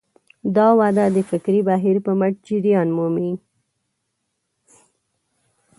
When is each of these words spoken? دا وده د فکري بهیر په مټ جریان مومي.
دا 0.55 0.67
وده 0.79 1.05
د 1.15 1.17
فکري 1.29 1.61
بهیر 1.69 1.97
په 2.05 2.11
مټ 2.19 2.33
جریان 2.47 2.87
مومي. 2.97 3.31